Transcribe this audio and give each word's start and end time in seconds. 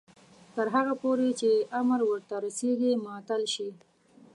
تر 0.55 0.67
هغو 0.75 0.93
پورې 1.03 1.29
چې 1.39 1.51
امر 1.79 1.99
ورته 2.09 2.35
رسیږي 2.45 2.91
معطل 3.05 3.43
شي. 3.53 3.69